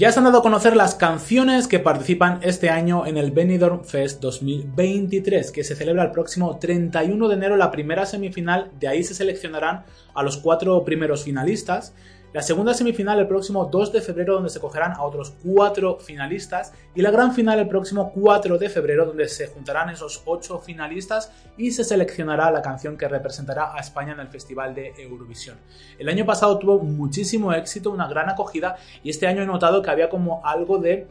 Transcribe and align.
Ya 0.00 0.10
se 0.10 0.18
han 0.18 0.24
dado 0.24 0.38
a 0.38 0.42
conocer 0.42 0.76
las 0.76 0.94
canciones 0.94 1.68
que 1.68 1.78
participan 1.78 2.38
este 2.40 2.70
año 2.70 3.04
en 3.04 3.18
el 3.18 3.32
Benidorm 3.32 3.84
Fest 3.84 4.22
2023, 4.22 5.52
que 5.52 5.62
se 5.62 5.76
celebra 5.76 6.04
el 6.04 6.10
próximo 6.10 6.58
31 6.58 7.28
de 7.28 7.34
enero 7.34 7.58
la 7.58 7.70
primera 7.70 8.06
semifinal, 8.06 8.70
de 8.80 8.88
ahí 8.88 9.04
se 9.04 9.12
seleccionarán 9.12 9.84
a 10.14 10.22
los 10.22 10.38
cuatro 10.38 10.82
primeros 10.86 11.24
finalistas. 11.24 11.92
La 12.32 12.42
segunda 12.42 12.74
semifinal 12.74 13.18
el 13.18 13.26
próximo 13.26 13.64
2 13.64 13.92
de 13.92 14.00
febrero 14.00 14.34
donde 14.34 14.50
se 14.50 14.60
cogerán 14.60 14.92
a 14.92 15.02
otros 15.02 15.34
cuatro 15.42 15.98
finalistas 15.98 16.72
y 16.94 17.02
la 17.02 17.10
gran 17.10 17.34
final 17.34 17.58
el 17.58 17.66
próximo 17.66 18.12
4 18.12 18.56
de 18.56 18.68
febrero 18.68 19.04
donde 19.04 19.28
se 19.28 19.48
juntarán 19.48 19.90
esos 19.90 20.22
ocho 20.26 20.60
finalistas 20.60 21.32
y 21.56 21.72
se 21.72 21.82
seleccionará 21.82 22.52
la 22.52 22.62
canción 22.62 22.96
que 22.96 23.08
representará 23.08 23.74
a 23.74 23.80
España 23.80 24.12
en 24.12 24.20
el 24.20 24.28
Festival 24.28 24.76
de 24.76 24.92
Eurovisión. 24.98 25.56
El 25.98 26.08
año 26.08 26.24
pasado 26.24 26.56
tuvo 26.56 26.78
muchísimo 26.78 27.52
éxito, 27.52 27.90
una 27.90 28.06
gran 28.06 28.28
acogida 28.28 28.76
y 29.02 29.10
este 29.10 29.26
año 29.26 29.42
he 29.42 29.46
notado 29.46 29.82
que 29.82 29.90
había 29.90 30.08
como 30.08 30.46
algo 30.46 30.78
de 30.78 31.08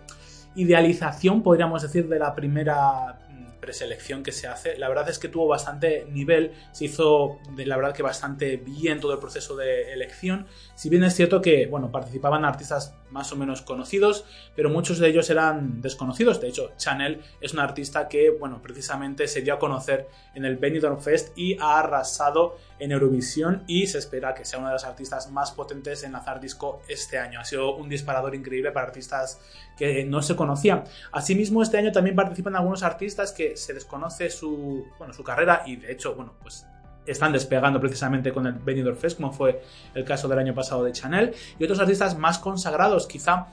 idealización, 0.55 1.44
podríamos 1.44 1.81
decir, 1.81 2.07
de 2.07 2.17
la 2.17 2.33
primera 2.33 3.19
preselección 3.59 4.23
que 4.23 4.31
se 4.31 4.47
hace. 4.47 4.77
La 4.77 4.88
verdad 4.88 5.09
es 5.09 5.19
que 5.19 5.27
tuvo 5.27 5.47
bastante 5.47 6.05
nivel, 6.09 6.53
se 6.71 6.85
hizo 6.85 7.39
la 7.57 7.75
verdad 7.75 7.93
que 7.93 8.03
bastante 8.03 8.57
bien 8.57 8.99
todo 8.99 9.13
el 9.13 9.19
proceso 9.19 9.55
de 9.55 9.93
elección. 9.93 10.47
Si 10.75 10.89
bien 10.89 11.03
es 11.03 11.16
cierto 11.16 11.41
que, 11.41 11.67
bueno, 11.67 11.91
participaban 11.91 12.45
artistas 12.45 12.95
más 13.09 13.31
o 13.31 13.35
menos 13.35 13.61
conocidos, 13.61 14.25
pero 14.55 14.69
muchos 14.69 14.99
de 14.99 15.07
ellos 15.07 15.29
eran 15.29 15.81
desconocidos. 15.81 16.39
De 16.39 16.47
hecho, 16.47 16.71
Chanel 16.77 17.21
es 17.41 17.53
una 17.53 17.63
artista 17.63 18.07
que, 18.07 18.29
bueno, 18.29 18.61
precisamente 18.61 19.27
se 19.27 19.41
dio 19.41 19.55
a 19.55 19.59
conocer 19.59 20.07
en 20.35 20.45
el 20.45 20.57
Benidorm 20.57 20.99
Fest 20.99 21.38
y 21.38 21.57
ha 21.59 21.79
arrasado 21.79 22.57
en 22.77 22.91
Eurovisión 22.91 23.63
y 23.67 23.88
se 23.88 23.97
espera 23.97 24.33
que 24.33 24.45
sea 24.45 24.59
una 24.59 24.69
de 24.69 24.75
las 24.75 24.85
artistas 24.85 25.31
más 25.31 25.51
potentes 25.51 26.03
en 26.03 26.13
lanzar 26.13 26.39
disco 26.39 26.81
este 26.88 27.17
año. 27.17 27.39
Ha 27.39 27.45
sido 27.45 27.75
un 27.75 27.89
disparador 27.89 28.35
increíble 28.35 28.71
para 28.71 28.88
artistas 28.88 29.39
que 29.77 30.03
no 30.05 30.21
se 30.21 30.35
conocían. 30.35 30.83
Asimismo, 31.11 31.63
este 31.63 31.77
año 31.77 31.91
también 31.91 32.16
participan 32.16 32.55
algunos 32.55 32.83
artistas 32.83 33.31
que 33.31 33.48
se 33.55 33.73
desconoce 33.73 34.30
su, 34.30 34.86
bueno, 34.97 35.14
su 35.14 35.23
carrera 35.23 35.64
y 35.66 35.78
de 35.78 35.92
hecho, 35.92 36.16
bueno, 36.16 36.33
pues 36.42 36.66
están 37.05 37.31
despegando 37.31 37.80
precisamente 37.80 38.31
con 38.31 38.45
el 38.45 38.53
Benidorm 38.53 38.97
Fest, 38.97 39.17
como 39.17 39.31
fue 39.31 39.61
el 39.94 40.03
caso 40.06 40.28
del 40.28 40.39
año 40.39 40.53
pasado 40.53 40.83
de 40.83 40.91
Chanel, 40.91 41.33
y 41.58 41.64
otros 41.64 41.80
artistas 41.80 42.17
más 42.17 42.39
consagrados, 42.39 43.08
quizá 43.08 43.47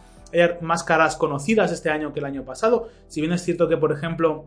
más 0.60 0.84
caras 0.84 1.16
conocidas 1.16 1.72
este 1.72 1.88
año 1.90 2.12
que 2.12 2.20
el 2.20 2.26
año 2.26 2.44
pasado, 2.44 2.90
si 3.08 3.20
bien 3.20 3.32
es 3.32 3.42
cierto 3.42 3.68
que, 3.68 3.76
por 3.76 3.92
ejemplo, 3.92 4.44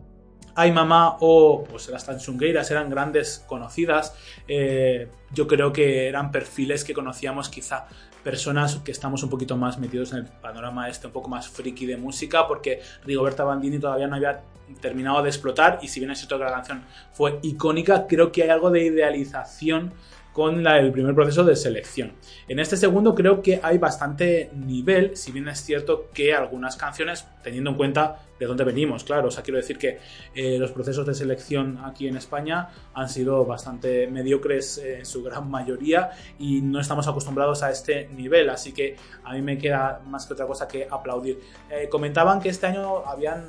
Ay 0.56 0.72
Mamá 0.72 1.18
o 1.22 1.64
pues 1.64 1.88
las 1.90 2.06
Tanchungueiras 2.06 2.70
eran 2.70 2.90
grandes 2.90 3.44
conocidas, 3.48 4.14
eh, 4.48 5.08
yo 5.32 5.48
creo 5.48 5.72
que 5.72 6.08
eran 6.08 6.32
perfiles 6.32 6.84
que 6.84 6.94
conocíamos 6.94 7.50
quizá 7.50 7.88
personas 8.24 8.78
que 8.78 8.92
estamos 8.92 9.24
un 9.24 9.30
poquito 9.30 9.58
más 9.58 9.78
metidos 9.78 10.12
en 10.12 10.20
el 10.20 10.26
panorama 10.26 10.90
este, 10.90 11.08
un 11.08 11.14
poco 11.14 11.30
más 11.30 11.48
friki 11.50 11.86
de 11.86 11.98
música, 11.98 12.48
porque 12.48 12.82
Rigoberta 13.06 13.44
Bandini 13.44 13.80
todavía 13.80 14.08
no 14.08 14.16
había 14.16 14.42
terminado 14.82 15.24
de 15.24 15.30
explotar 15.30 15.80
y 15.82 15.88
si 15.88 16.00
bien 16.00 16.12
es 16.12 16.20
cierto 16.20 16.38
que 16.38 16.44
la 16.44 16.52
canción 16.52 16.84
fue 17.14 17.40
icónica, 17.42 18.06
creo 18.08 18.32
que 18.32 18.44
hay 18.44 18.50
algo 18.50 18.70
de 18.70 18.86
idealización 18.86 19.94
con 20.34 20.66
el 20.66 20.92
primer 20.92 21.16
proceso 21.16 21.44
de 21.44 21.56
selección. 21.56 22.14
En 22.48 22.60
este 22.60 22.78
segundo 22.78 23.16
creo 23.16 23.42
que 23.42 23.60
hay 23.64 23.78
bastante 23.78 24.52
nivel, 24.54 25.18
si 25.18 25.32
bien 25.32 25.48
es 25.50 25.64
cierto 25.64 26.10
que 26.14 26.34
algunas 26.34 26.78
canciones, 26.78 27.28
teniendo 27.44 27.72
en 27.72 27.76
cuenta 27.76 28.20
de 28.40 28.46
dónde 28.46 28.64
venimos, 28.64 29.04
claro, 29.04 29.28
o 29.28 29.32
sea, 29.32 29.44
quiero 29.44 29.58
decir 29.58 29.78
que 29.78 30.00
eh, 30.34 30.58
los 30.58 30.72
procesos 30.72 31.06
de 31.06 31.14
selección 31.14 31.80
aquí 31.84 32.08
en 32.08 32.16
España 32.16 32.70
han 32.94 33.10
sido 33.10 33.46
bastante 33.46 34.08
mediocres 34.08 34.78
eh, 34.78 35.00
en 35.00 35.06
su 35.06 35.22
gran 35.22 35.50
mayoría 35.50 36.12
y 36.40 36.62
no 36.62 36.80
estamos 36.80 37.08
acostumbrados 37.08 37.62
a 37.64 37.70
este 37.70 38.08
nivel, 38.08 38.50
así 38.50 38.72
que 38.72 38.96
a 39.24 39.34
mí 39.34 39.42
me 39.42 39.58
queda 39.58 40.02
más 40.06 40.26
que 40.26 40.34
otra 40.34 40.48
cosa 40.48 40.68
que 40.68 40.88
aplaudir. 40.90 41.40
Eh, 41.70 41.90
comentaban 41.90 42.40
que 42.40 42.50
este 42.50 42.68
año 42.68 43.06
habían, 43.06 43.46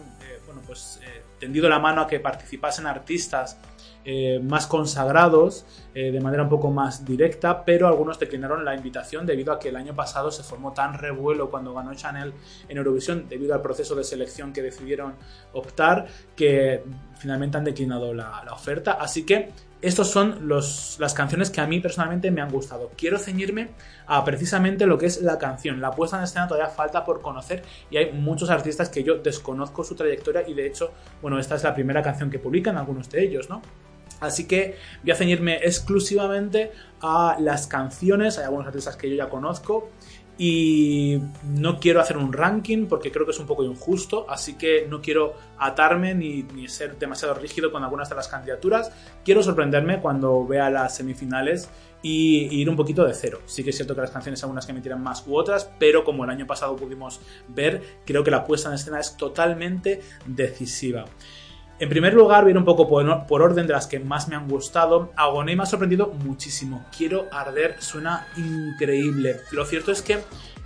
bueno, 0.46 0.60
pues 0.66 1.00
tendido 1.38 1.68
la 1.68 1.78
mano 1.78 2.02
a 2.02 2.06
que 2.06 2.20
participasen 2.20 2.86
artistas 2.86 3.58
eh, 4.04 4.40
más 4.42 4.66
consagrados 4.66 5.66
eh, 5.94 6.10
de 6.10 6.20
manera 6.20 6.44
un 6.44 6.48
poco 6.48 6.70
más 6.70 7.04
directa, 7.04 7.64
pero 7.64 7.86
algunos 7.86 8.18
declinaron 8.18 8.64
la 8.64 8.74
invitación 8.74 9.26
debido 9.26 9.52
a 9.52 9.58
que 9.58 9.68
el 9.68 9.76
año 9.76 9.94
pasado 9.94 10.30
se 10.30 10.42
formó 10.42 10.72
tan 10.72 10.94
revuelo 10.94 11.50
cuando 11.50 11.74
ganó 11.74 11.92
Chanel 11.94 12.32
en 12.68 12.78
Eurovisión 12.78 13.28
debido 13.28 13.54
al 13.54 13.60
proceso 13.60 13.94
de 13.94 14.04
selección 14.04 14.54
que 14.54 14.62
decidieron 14.62 15.16
optar 15.52 16.06
que 16.34 16.82
finalmente 17.18 17.58
han 17.58 17.64
declinado 17.64 18.14
la, 18.14 18.42
oferta. 18.52 18.92
Así 18.92 19.26
que 19.26 19.50
estos 19.82 20.08
son 20.08 20.48
las 20.48 21.14
canciones 21.14 21.50
que 21.50 21.60
a 21.60 21.66
mí 21.66 21.80
personalmente 21.80 22.30
me 22.30 22.40
han 22.40 22.50
gustado. 22.50 22.90
Quiero 22.96 23.18
ceñirme 23.18 23.70
a 24.06 24.24
precisamente 24.24 24.86
lo 24.86 24.96
que 24.96 25.06
es 25.06 25.20
la 25.20 25.38
canción. 25.38 25.80
La 25.80 25.90
puesta 25.90 26.16
en 26.16 26.24
escena 26.24 26.48
todavía 26.48 26.70
falta 26.70 27.04
por 27.04 27.20
conocer 27.20 27.62
y 27.90 27.98
hay 27.98 28.12
muchos 28.12 28.48
artistas 28.48 28.88
que 28.88 29.02
yo 29.02 29.18
desconozco 29.18 29.84
su 29.84 29.94
trayectoria 29.94 30.48
y 30.48 30.54
de 30.54 30.66
hecho, 30.66 30.92
bueno, 31.20 31.38
esta 31.38 31.56
es 31.56 31.64
la 31.64 31.74
primera 31.74 32.00
canción 32.00 32.30
que 32.30 32.38
publican 32.38 32.78
algunos 32.78 33.10
de 33.10 33.24
ellos, 33.24 33.50
¿no? 33.50 33.60
Así 34.20 34.47
que 34.47 34.76
voy 35.03 35.12
a 35.12 35.16
ceñirme 35.16 35.56
exclusivamente 35.56 36.72
a 37.00 37.36
las 37.41 37.66
canciones, 37.66 38.38
hay 38.38 38.44
algunos 38.44 38.66
artistas 38.66 38.97
que 38.97 39.08
yo 39.08 39.16
ya 39.16 39.28
conozco 39.28 39.91
y 40.42 41.20
no 41.44 41.78
quiero 41.78 42.00
hacer 42.00 42.16
un 42.16 42.32
ranking 42.32 42.86
porque 42.86 43.12
creo 43.12 43.26
que 43.26 43.32
es 43.32 43.38
un 43.38 43.47
poco 43.47 43.62
injusto, 43.62 44.25
así 44.26 44.54
que 44.54 44.86
no 44.88 45.03
quiero 45.03 45.34
atarme 45.59 46.14
ni, 46.14 46.47
ser 46.66 46.98
demasiado 46.98 47.34
rígido 47.34 47.70
con 47.70 47.84
algunas 47.84 48.09
de 48.09 48.14
las 48.14 48.26
candidaturas. 48.26 48.91
Quiero 49.22 49.42
sorprenderme 49.42 50.00
cuando 50.00 50.47
vea 50.47 50.70
las 50.70 50.97
semifinales 50.97 51.69
y, 52.00 52.59
ir 52.59 52.70
un 52.70 52.76
poquito 52.76 53.04
de 53.04 53.12
cero. 53.12 53.42
Sí 53.44 53.62
que 53.62 53.69
es 53.69 53.76
cierto 53.76 53.94
que 53.94 54.00
las 54.00 54.12
canciones 54.12 54.42
algunas 54.42 54.64
que 54.64 54.72
me 54.72 54.80
tiran 54.80 55.03
más 55.03 55.26
u 55.26 55.36
otras, 55.36 55.70
pero 55.78 56.04
como 56.04 56.25
el 56.25 56.30
año 56.30 56.47
pasado 56.47 56.75
pudimos 56.75 57.20
ver, 57.48 57.82
creo 58.06 58.25
que 58.25 58.30
la 58.30 58.47
puesta 58.47 58.70
en 58.70 58.76
escena 58.76 58.98
es 58.98 59.19
totalmente 59.19 60.00
decisiva. 60.25 61.04
En 61.80 61.88
primer 61.88 62.12
lugar, 62.12 62.44
viene 62.44 62.58
un 62.58 62.66
poco 62.66 62.86
por, 62.86 63.42
orden 63.42 63.66
de 63.66 63.72
las 63.72 63.86
que 63.86 63.98
más 63.98 64.28
me 64.28 64.36
han 64.36 64.46
gustado. 64.46 65.12
Agoné 65.16 65.56
me 65.56 65.62
ha 65.62 65.66
sorprendido 65.66 66.08
muchísimo. 66.08 66.84
Quiero 66.94 67.26
arder, 67.32 67.76
suena 67.78 68.26
increíble. 68.36 69.41
Lo 69.50 69.64
cierto 69.64 69.91
es 69.91 70.02
que 70.02 70.18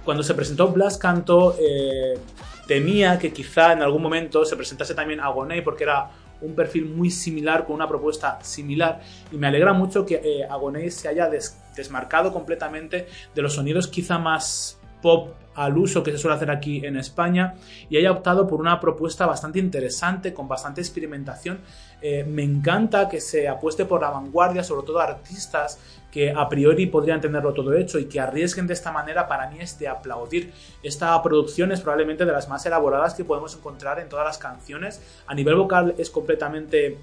cuando 0.05 0.25
se 0.25 0.35
presentó 0.35 0.73
Blas 0.73 0.99
Canto, 0.99 1.55
eh, 1.61 2.19
temía 2.67 3.17
que 3.21 3.33
quizá 3.33 3.73
en 3.75 3.83
algún 3.83 4.03
momento 4.03 4.45
se 4.45 4.57
presentase 4.57 4.93
también 4.93 5.21
Agoné 5.21 5.63
porque 5.63 5.85
era 5.85 6.11
un 6.41 6.57
perfil 6.57 6.87
muy 6.87 7.11
similar, 7.11 7.65
con 7.65 7.77
una 7.77 7.87
propuesta 7.87 8.41
similar. 8.43 9.01
Y 9.31 9.37
me 9.37 9.47
alegra 9.47 9.73
mucho 9.73 10.05
que 10.05 10.21
eh, 10.25 10.91
se 10.91 11.07
haya 11.07 11.31
desmarcado 11.77 12.33
completamente 12.33 13.07
de 13.33 13.41
los 13.41 13.55
sonidos 13.55 13.87
quizá 13.87 14.19
más 14.19 14.81
pop 15.01 15.33
al 15.55 15.77
uso 15.79 16.03
que 16.03 16.13
se 16.13 16.19
suele 16.19 16.37
hacer 16.37 16.51
aquí 16.51 16.85
en 16.85 16.97
España 16.97 17.55
y 17.89 17.97
haya 17.97 18.11
optado 18.11 18.47
por 18.47 18.61
una 18.61 18.81
propuesta 18.81 19.27
bastante 19.27 19.59
interesante, 19.59 20.35
con 20.35 20.49
bastante 20.49 20.81
experimentación. 20.81 21.61
Eh, 22.03 22.25
me 22.25 22.43
encanta 22.43 23.09
que 23.09 23.21
se 23.21 23.49
apueste 23.49 23.85
por 23.85 24.03
la 24.03 24.11
vanguardia, 24.11 24.63
sobre 24.63 24.87
todo 24.87 25.01
artistas 25.01 25.79
que 26.11 26.31
a 26.31 26.49
priori 26.49 26.87
podrían 26.87 27.21
tenerlo 27.21 27.53
todo 27.53 27.75
hecho 27.75 27.99
y 27.99 28.05
que 28.05 28.21
arriesguen 28.21 28.69
de 28.69 28.75
esta 28.75 28.93
manera 28.93 29.27
para 29.27 29.51
mí 29.51 29.57
es 29.61 29.79
de 29.79 29.89
aplaudir. 29.89 30.53
Esta 30.83 31.21
producción 31.23 31.73
es 31.73 31.81
probablemente 31.81 32.25
de 32.25 32.33
las 32.33 32.49
más 32.49 32.65
elaboradas 32.67 33.15
que 33.15 33.25
podemos 33.25 33.57
encontrar 33.57 33.99
en 33.99 34.09
todas 34.09 34.25
las 34.25 34.39
canciones. 34.39 35.01
A 35.27 35.35
nivel 35.35 35.57
vocal 35.57 35.95
es 35.99 36.11
completamente 36.11 36.99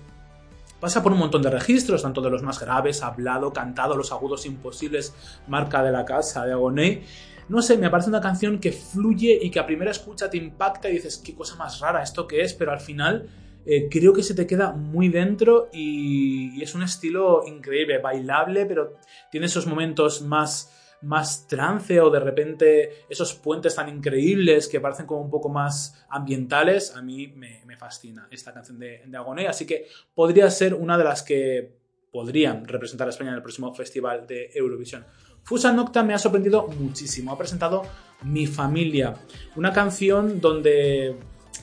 pasa 0.81 1.03
por 1.03 1.11
un 1.11 1.19
montón 1.19 1.43
de 1.43 1.51
registros, 1.51 2.01
tanto 2.01 2.21
de 2.21 2.31
los 2.31 2.41
más 2.41 2.59
graves, 2.59 3.03
hablado, 3.03 3.53
cantado, 3.53 3.95
los 3.95 4.11
agudos 4.11 4.47
imposibles, 4.47 5.13
marca 5.47 5.83
de 5.83 5.91
la 5.91 6.03
casa 6.03 6.43
de 6.43 6.53
Agoné, 6.53 7.03
no 7.49 7.61
sé, 7.61 7.77
me 7.77 7.89
parece 7.89 8.09
una 8.09 8.21
canción 8.21 8.59
que 8.59 8.71
fluye 8.71 9.39
y 9.41 9.49
que 9.49 9.59
a 9.59 9.65
primera 9.65 9.91
escucha 9.91 10.29
te 10.29 10.37
impacta 10.37 10.89
y 10.89 10.93
dices, 10.93 11.17
qué 11.17 11.33
cosa 11.35 11.55
más 11.55 11.79
rara 11.79 12.01
esto 12.03 12.27
que 12.27 12.41
es, 12.41 12.53
pero 12.53 12.71
al 12.71 12.79
final 12.79 13.29
eh, 13.65 13.87
creo 13.89 14.13
que 14.13 14.23
se 14.23 14.33
te 14.33 14.47
queda 14.47 14.71
muy 14.71 15.09
dentro 15.09 15.69
y, 15.71 16.61
es 16.61 16.75
un 16.75 16.83
estilo 16.83 17.43
increíble, 17.45 17.97
bailable, 17.99 18.65
pero 18.65 18.97
tiene 19.31 19.47
esos 19.47 19.67
momentos 19.67 20.21
más 20.21 20.77
más 21.03 21.47
trance 21.47 21.99
o 21.99 22.11
de 22.11 22.19
repente 22.19 23.05
esos 23.09 23.33
puentes 23.33 23.73
tan 23.73 23.89
increíbles 23.89 24.67
que 24.67 24.79
parecen 24.79 25.07
como 25.07 25.21
un 25.21 25.31
poco 25.31 25.49
más 25.49 26.05
ambientales, 26.09 26.95
a 26.95 27.01
mí 27.01 27.27
me, 27.27 27.59
fascina 27.75 28.27
esta 28.29 28.53
canción 28.53 28.77
de, 28.77 29.01
de 29.07 29.17
Agoné, 29.17 29.47
así 29.47 29.65
que 29.65 29.87
podría 30.13 30.47
ser 30.51 30.75
una 30.75 30.99
de 30.99 31.03
las 31.03 31.23
que 31.23 31.81
podrían 32.11 32.67
representar 32.67 33.07
a 33.07 33.09
España 33.09 33.31
en 33.31 33.37
el 33.37 33.41
próximo 33.41 33.73
festival 33.73 34.27
de 34.27 34.51
Eurovisión. 34.53 35.05
Fusa 35.43 35.73
Nocta 35.73 36.03
me 36.03 36.13
ha 36.13 36.19
sorprendido 36.19 36.67
muchísimo, 36.67 37.31
ha 37.31 37.37
presentado 37.37 37.83
Mi 38.23 38.47
Familia, 38.47 39.15
una 39.55 39.73
canción 39.73 40.39
donde 40.39 41.17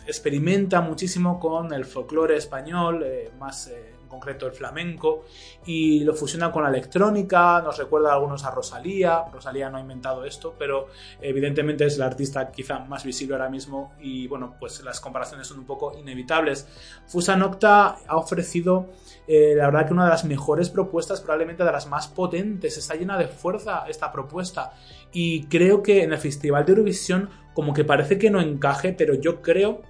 experimenta 0.07 0.81
muchísimo 0.81 1.39
con 1.39 1.73
el 1.73 1.85
folclore 1.85 2.37
español, 2.37 3.03
eh, 3.05 3.31
más 3.39 3.69
eh, 3.69 3.95
en 4.03 4.09
concreto 4.09 4.47
el 4.47 4.53
flamenco, 4.53 5.27
y 5.67 6.01
lo 6.01 6.15
fusiona 6.15 6.51
con 6.51 6.63
la 6.63 6.71
electrónica, 6.71 7.61
nos 7.63 7.79
recuerda 7.79 8.11
a 8.11 8.15
algunos 8.15 8.45
a 8.45 8.51
Rosalía, 8.51 9.25
Rosalía 9.33 9.71
no 9.71 9.77
ha 9.77 9.81
inventado 9.81 10.25
esto, 10.25 10.55
pero 10.59 10.89
evidentemente 11.21 11.85
es 11.85 11.99
la 11.99 12.07
artista 12.07 12.51
quizá 12.51 12.81
más 12.81 13.05
visible 13.05 13.35
ahora 13.35 13.51
mismo 13.51 13.93
y 14.01 14.27
bueno, 14.29 14.57
pues 14.59 14.83
las 14.83 15.01
comparaciones 15.01 15.47
son 15.47 15.59
un 15.59 15.67
poco 15.67 15.97
inevitables. 15.99 16.67
Fusa 17.07 17.37
Nocta 17.37 17.99
ha 18.07 18.17
ofrecido 18.17 18.89
eh, 19.29 19.55
la 19.55 19.67
verdad 19.67 19.87
que 19.87 19.93
una 19.93 20.05
de 20.05 20.11
las 20.11 20.25
mejores 20.25 20.71
propuestas, 20.71 21.21
probablemente 21.21 21.63
de 21.63 21.71
las 21.71 21.87
más 21.87 22.09
potentes, 22.09 22.79
está 22.79 22.95
llena 22.95 23.19
de 23.19 23.29
fuerza 23.29 23.85
esta 23.87 24.11
propuesta. 24.11 24.73
Y 25.13 25.45
creo 25.45 25.83
que 25.83 26.03
en 26.03 26.13
el 26.13 26.19
Festival 26.19 26.65
de 26.65 26.73
Eurovisión 26.73 27.29
como 27.53 27.75
que 27.75 27.85
parece 27.85 28.19
que 28.19 28.31
no 28.31 28.41
encaje, 28.41 28.93
pero 28.93 29.15
yo 29.15 29.43
creo 29.43 29.83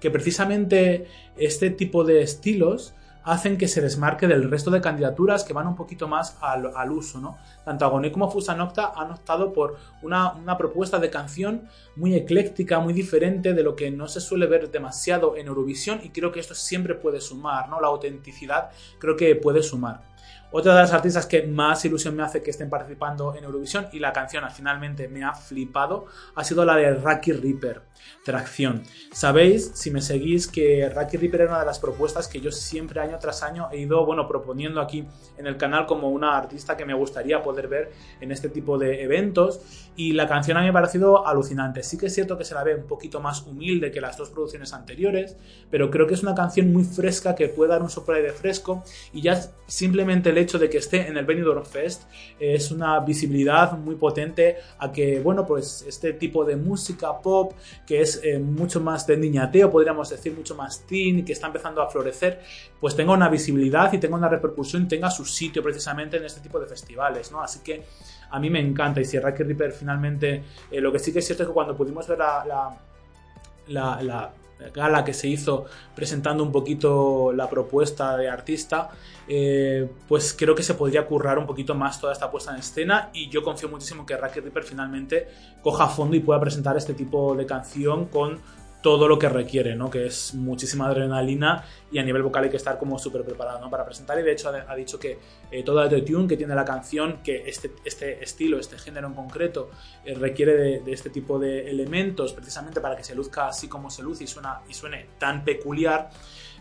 que 0.00 0.10
precisamente 0.10 1.06
este 1.36 1.68
tipo 1.70 2.04
de 2.04 2.22
estilos 2.22 2.94
hacen 3.28 3.58
que 3.58 3.68
se 3.68 3.82
desmarque 3.82 4.26
del 4.26 4.50
resto 4.50 4.70
de 4.70 4.80
candidaturas 4.80 5.44
que 5.44 5.52
van 5.52 5.66
un 5.66 5.76
poquito 5.76 6.08
más 6.08 6.38
al, 6.40 6.90
uso, 6.90 7.20
¿no? 7.20 7.36
Tanto 7.62 7.84
Agoné 7.84 8.10
como 8.10 8.30
Fusa 8.30 8.54
Nocta 8.54 8.92
han 8.96 9.10
optado 9.10 9.52
por 9.52 9.76
una, 10.02 10.32
una, 10.32 10.56
propuesta 10.56 10.98
de 10.98 11.10
canción 11.10 11.68
muy 11.94 12.14
ecléctica, 12.14 12.80
muy 12.80 12.94
diferente 12.94 13.52
de 13.52 13.62
lo 13.62 13.76
que 13.76 13.90
no 13.90 14.08
se 14.08 14.20
suele 14.20 14.46
ver 14.46 14.70
demasiado 14.70 15.36
en 15.36 15.46
Eurovisión 15.46 16.00
y 16.02 16.08
creo 16.08 16.32
que 16.32 16.40
esto 16.40 16.54
siempre 16.54 16.94
puede 16.94 17.20
sumar, 17.20 17.68
¿no? 17.68 17.82
La 17.82 17.88
autenticidad 17.88 18.70
creo 18.98 19.14
que 19.14 19.36
puede 19.36 19.62
sumar. 19.62 20.07
Otra 20.50 20.74
de 20.74 20.80
las 20.80 20.94
artistas 20.94 21.26
que 21.26 21.42
más 21.42 21.84
ilusión 21.84 22.16
me 22.16 22.22
hace 22.22 22.42
que 22.42 22.50
estén 22.50 22.70
participando 22.70 23.34
en 23.34 23.44
Eurovisión 23.44 23.88
y 23.92 23.98
la 23.98 24.14
canción 24.14 24.44
finalmente 24.50 25.06
me 25.06 25.22
ha 25.22 25.34
flipado 25.34 26.06
ha 26.34 26.42
sido 26.42 26.64
la 26.64 26.76
de 26.76 26.94
Rocky 26.94 27.32
Reaper, 27.32 27.82
Tracción. 28.24 28.82
Sabéis, 29.12 29.72
si 29.74 29.90
me 29.90 30.00
seguís, 30.00 30.48
que 30.48 30.88
Rocky 30.88 31.18
Reaper 31.18 31.42
era 31.42 31.50
una 31.50 31.60
de 31.60 31.66
las 31.66 31.78
propuestas 31.78 32.28
que 32.28 32.40
yo 32.40 32.50
siempre 32.50 33.00
año 33.00 33.18
tras 33.18 33.42
año 33.42 33.68
he 33.72 33.78
ido, 33.78 34.06
bueno, 34.06 34.26
proponiendo 34.26 34.80
aquí 34.80 35.06
en 35.36 35.46
el 35.46 35.58
canal 35.58 35.84
como 35.84 36.08
una 36.08 36.38
artista 36.38 36.78
que 36.78 36.86
me 36.86 36.94
gustaría 36.94 37.42
poder 37.42 37.68
ver 37.68 37.92
en 38.20 38.32
este 38.32 38.48
tipo 38.48 38.78
de 38.78 39.02
eventos 39.02 39.60
y 39.96 40.12
la 40.12 40.26
canción 40.28 40.56
a 40.56 40.60
mí 40.60 40.66
me 40.66 40.70
ha 40.70 40.72
parecido 40.72 41.26
alucinante. 41.26 41.82
Sí 41.82 41.98
que 41.98 42.06
es 42.06 42.14
cierto 42.14 42.38
que 42.38 42.44
se 42.44 42.54
la 42.54 42.64
ve 42.64 42.74
un 42.74 42.86
poquito 42.86 43.20
más 43.20 43.42
humilde 43.42 43.90
que 43.90 44.00
las 44.00 44.16
dos 44.16 44.30
producciones 44.30 44.72
anteriores, 44.72 45.36
pero 45.70 45.90
creo 45.90 46.06
que 46.06 46.14
es 46.14 46.22
una 46.22 46.34
canción 46.34 46.72
muy 46.72 46.84
fresca 46.84 47.34
que 47.34 47.48
puede 47.48 47.72
dar 47.72 47.82
un 47.82 47.90
soplo 47.90 48.14
de 48.14 48.32
fresco 48.32 48.82
y 49.12 49.20
ya 49.20 49.38
simplemente 49.66 50.32
hecho 50.40 50.58
de 50.58 50.68
que 50.68 50.78
esté 50.78 51.08
en 51.08 51.16
el 51.16 51.24
Benidorm 51.24 51.64
Fest 51.64 52.04
es 52.38 52.70
una 52.70 53.00
visibilidad 53.00 53.76
muy 53.76 53.96
potente 53.96 54.56
a 54.78 54.92
que, 54.92 55.20
bueno, 55.20 55.46
pues 55.46 55.84
este 55.86 56.12
tipo 56.14 56.44
de 56.44 56.56
música 56.56 57.18
pop 57.20 57.52
que 57.86 58.00
es 58.00 58.20
eh, 58.22 58.38
mucho 58.38 58.80
más 58.80 59.06
de 59.06 59.16
niñateo, 59.16 59.70
podríamos 59.70 60.10
decir, 60.10 60.34
mucho 60.34 60.54
más 60.54 60.86
teen, 60.86 61.24
que 61.24 61.32
está 61.32 61.46
empezando 61.46 61.82
a 61.82 61.88
florecer, 61.88 62.40
pues 62.80 62.94
tenga 62.94 63.12
una 63.12 63.28
visibilidad 63.28 63.92
y 63.92 63.98
tenga 63.98 64.16
una 64.16 64.28
repercusión, 64.28 64.88
tenga 64.88 65.10
su 65.10 65.24
sitio 65.24 65.62
precisamente 65.62 66.16
en 66.16 66.24
este 66.24 66.40
tipo 66.40 66.60
de 66.60 66.66
festivales, 66.66 67.32
¿no? 67.32 67.42
Así 67.42 67.60
que 67.60 67.84
a 68.30 68.38
mí 68.38 68.50
me 68.50 68.60
encanta. 68.60 69.00
Y 69.00 69.04
si 69.04 69.18
Rocky 69.18 69.42
Reaper 69.42 69.72
finalmente, 69.72 70.42
eh, 70.70 70.80
lo 70.80 70.92
que 70.92 70.98
sí 70.98 71.12
que 71.12 71.20
es 71.20 71.26
cierto 71.26 71.44
es 71.44 71.48
que 71.48 71.54
cuando 71.54 71.76
pudimos 71.76 72.06
ver 72.06 72.18
la, 72.18 74.34
gala 74.74 75.04
que 75.04 75.14
se 75.14 75.28
hizo 75.28 75.64
presentando 75.94 76.42
un 76.42 76.52
poquito 76.52 77.32
la 77.32 77.48
propuesta 77.48 78.16
de 78.16 78.28
artista, 78.28 78.90
eh, 79.26 79.88
pues 80.08 80.34
creo 80.36 80.54
que 80.54 80.62
se 80.62 80.74
podría 80.74 81.06
currar 81.06 81.38
un 81.38 81.46
poquito 81.46 81.74
más 81.74 82.00
toda 82.00 82.12
esta 82.12 82.30
puesta 82.30 82.52
en 82.52 82.58
escena 82.58 83.10
y 83.12 83.28
yo 83.28 83.42
confío 83.42 83.68
muchísimo 83.68 84.04
que 84.04 84.16
Rocky 84.16 84.40
Reaper 84.40 84.64
finalmente 84.64 85.28
coja 85.62 85.88
fondo 85.88 86.16
y 86.16 86.20
pueda 86.20 86.40
presentar 86.40 86.76
este 86.76 86.94
tipo 86.94 87.34
de 87.34 87.46
canción 87.46 88.06
con 88.06 88.40
todo 88.80 89.08
lo 89.08 89.18
que 89.18 89.28
requiere, 89.28 89.74
¿no? 89.74 89.90
Que 89.90 90.06
es 90.06 90.34
muchísima 90.34 90.86
adrenalina 90.86 91.64
y 91.90 91.98
a 91.98 92.02
nivel 92.02 92.22
vocal 92.22 92.44
hay 92.44 92.50
que 92.50 92.56
estar 92.56 92.78
como 92.78 92.98
súper 92.98 93.24
preparado, 93.24 93.60
¿no? 93.60 93.70
Para 93.70 93.84
presentar 93.84 94.18
y 94.18 94.22
de 94.22 94.32
hecho 94.32 94.50
ha, 94.50 94.74
dicho 94.76 94.98
que 94.98 95.18
eh, 95.50 95.62
todo 95.64 95.82
el 95.82 96.04
tune 96.04 96.28
que 96.28 96.36
tiene 96.36 96.54
la 96.54 96.64
canción, 96.64 97.18
que 97.22 97.48
este, 97.48 97.72
este 97.84 98.22
estilo, 98.22 98.58
este 98.58 98.78
género 98.78 99.08
en 99.08 99.14
concreto 99.14 99.70
eh, 100.04 100.14
requiere 100.14 100.80
de, 100.80 100.92
este 100.92 101.10
tipo 101.10 101.38
de 101.38 101.68
elementos 101.70 102.32
precisamente 102.32 102.80
para 102.80 102.96
que 102.96 103.02
se 103.02 103.14
luzca 103.14 103.48
así 103.48 103.68
como 103.68 103.90
se 103.90 104.02
luce 104.02 104.24
y, 104.24 104.26
suena, 104.26 104.60
y 104.68 104.74
suene 104.74 105.06
tan 105.18 105.44
peculiar, 105.44 106.10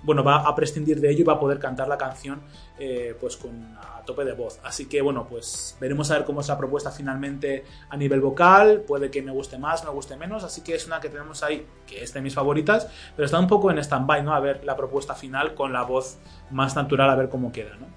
bueno, 0.03 0.23
va 0.23 0.37
a 0.37 0.55
prescindir 0.55 0.99
de 0.99 1.09
ello 1.11 1.21
y 1.21 1.23
va 1.23 1.33
a 1.33 1.39
poder 1.39 1.59
cantar 1.59 1.87
la 1.87 1.97
canción 1.97 2.41
eh, 2.79 3.15
pues 3.19 3.37
con 3.37 3.77
a 3.77 4.03
tope 4.05 4.23
de 4.23 4.33
voz. 4.33 4.59
Así 4.63 4.87
que 4.87 5.01
bueno, 5.01 5.27
pues 5.29 5.77
veremos 5.79 6.09
a 6.11 6.15
ver 6.15 6.25
cómo 6.25 6.41
es 6.41 6.47
la 6.47 6.57
propuesta 6.57 6.91
finalmente 6.91 7.65
a 7.89 7.97
nivel 7.97 8.21
vocal. 8.21 8.81
Puede 8.87 9.11
que 9.11 9.21
me 9.21 9.31
guste 9.31 9.57
más, 9.57 9.83
me 9.83 9.91
guste 9.91 10.15
menos. 10.15 10.43
Así 10.43 10.61
que 10.61 10.75
es 10.75 10.85
una 10.87 10.99
que 10.99 11.09
tenemos 11.09 11.43
ahí, 11.43 11.65
que 11.85 12.03
es 12.03 12.13
de 12.13 12.21
mis 12.21 12.33
favoritas, 12.33 12.87
pero 13.15 13.25
está 13.25 13.39
un 13.39 13.47
poco 13.47 13.71
en 13.71 13.79
stand-by, 13.79 14.23
¿no? 14.23 14.33
A 14.33 14.39
ver 14.39 14.63
la 14.63 14.75
propuesta 14.75 15.15
final 15.15 15.53
con 15.55 15.73
la 15.73 15.83
voz 15.83 16.17
más 16.51 16.75
natural, 16.75 17.09
a 17.09 17.15
ver 17.15 17.29
cómo 17.29 17.51
queda, 17.51 17.75
¿no? 17.79 17.87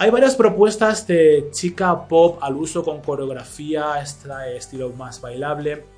Hay 0.00 0.10
varias 0.10 0.36
propuestas 0.36 1.08
de 1.08 1.48
chica 1.50 2.06
pop 2.06 2.38
al 2.40 2.54
uso 2.54 2.84
con 2.84 3.00
coreografía, 3.02 4.00
estilo 4.00 4.90
más 4.90 5.20
bailable. 5.20 5.97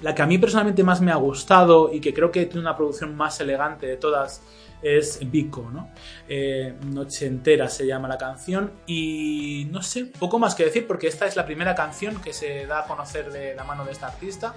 La 0.00 0.14
que 0.14 0.22
a 0.22 0.26
mí 0.26 0.38
personalmente 0.38 0.84
más 0.84 1.00
me 1.00 1.10
ha 1.10 1.16
gustado 1.16 1.92
y 1.92 2.00
que 2.00 2.14
creo 2.14 2.30
que 2.30 2.46
tiene 2.46 2.60
una 2.60 2.76
producción 2.76 3.16
más 3.16 3.40
elegante 3.40 3.86
de 3.86 3.96
todas 3.96 4.42
es 4.82 5.18
Vico, 5.30 5.70
¿no? 5.72 5.90
Eh, 6.28 6.74
Noche 6.86 7.26
entera 7.26 7.68
se 7.68 7.86
llama 7.86 8.08
la 8.08 8.18
canción 8.18 8.72
y 8.86 9.68
no 9.70 9.82
sé, 9.82 10.06
poco 10.18 10.38
más 10.38 10.54
que 10.54 10.64
decir 10.64 10.86
porque 10.86 11.08
esta 11.08 11.26
es 11.26 11.36
la 11.36 11.44
primera 11.46 11.74
canción 11.74 12.20
que 12.20 12.32
se 12.32 12.66
da 12.66 12.80
a 12.80 12.84
conocer 12.86 13.32
de 13.32 13.54
la 13.54 13.64
mano 13.64 13.84
de 13.84 13.92
esta 13.92 14.08
artista. 14.08 14.54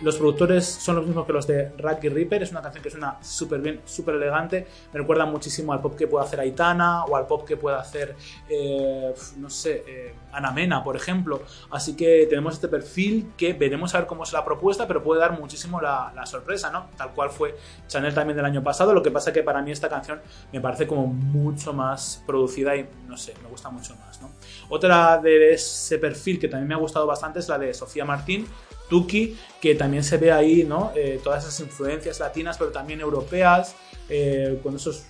Los 0.00 0.16
productores 0.16 0.64
son 0.64 0.96
los 0.96 1.06
mismos 1.06 1.26
que 1.26 1.32
los 1.34 1.46
de 1.46 1.72
Rocky 1.76 2.08
Reaper. 2.08 2.42
Es 2.42 2.50
una 2.52 2.62
canción 2.62 2.82
que 2.82 2.88
suena 2.88 3.18
súper 3.20 3.60
bien, 3.60 3.82
súper 3.84 4.14
elegante. 4.14 4.66
Me 4.94 5.00
recuerda 5.00 5.26
muchísimo 5.26 5.74
al 5.74 5.82
pop 5.82 5.94
que 5.94 6.06
puede 6.06 6.24
hacer 6.24 6.40
Aitana 6.40 7.04
o 7.04 7.16
al 7.16 7.26
pop 7.26 7.46
que 7.46 7.58
puede 7.58 7.76
hacer, 7.76 8.16
eh, 8.48 9.12
no 9.36 9.50
sé, 9.50 9.84
eh, 9.86 10.14
Ana 10.32 10.52
Mena, 10.52 10.82
por 10.82 10.96
ejemplo. 10.96 11.42
Así 11.70 11.96
que 11.96 12.26
tenemos 12.30 12.54
este 12.54 12.68
perfil 12.68 13.32
que 13.36 13.52
veremos 13.52 13.94
a 13.94 13.98
ver 13.98 14.06
cómo 14.06 14.22
es 14.22 14.32
la 14.32 14.42
propuesta, 14.42 14.86
pero 14.86 15.02
puede 15.02 15.20
dar 15.20 15.38
muchísimo 15.38 15.82
la, 15.82 16.14
sorpresa, 16.24 16.70
¿no? 16.70 16.86
Tal 16.96 17.12
cual 17.12 17.30
fue 17.30 17.56
Chanel 17.86 18.14
también 18.14 18.36
del 18.36 18.46
año 18.46 18.62
pasado. 18.62 18.94
Lo 18.94 19.02
que 19.02 19.10
pasa 19.10 19.32
que 19.32 19.42
para 19.50 19.62
mí 19.62 19.72
esta 19.72 19.88
canción 19.88 20.20
me 20.52 20.60
parece 20.60 20.86
como 20.86 21.08
mucho 21.08 21.72
más 21.72 22.22
producida 22.24 22.76
y, 22.76 22.88
no 23.08 23.16
sé, 23.16 23.34
me 23.42 23.48
gusta 23.48 23.68
mucho 23.68 23.96
más. 23.96 24.20
Otra 24.68 25.18
de 25.18 25.54
ese 25.54 25.98
perfil 25.98 26.38
que 26.38 26.46
también 26.46 26.68
me 26.68 26.74
ha 26.74 26.78
gustado 26.78 27.04
bastante 27.04 27.40
es 27.40 27.48
la 27.48 27.58
de 27.58 27.74
Sofía 27.74 28.04
Martín 28.04 28.46
Tuki, 28.88 29.36
que 29.60 29.74
también 29.74 30.04
se 30.04 30.18
ve 30.18 30.30
ahí, 30.30 30.62
¿no? 30.62 30.92
Eh, 30.94 31.20
todas 31.24 31.42
esas 31.42 31.58
influencias 31.58 32.20
latinas, 32.20 32.56
pero 32.56 32.70
también 32.70 33.00
europeas, 33.00 33.74
eh, 34.08 34.60
con 34.62 34.76
esos 34.76 35.06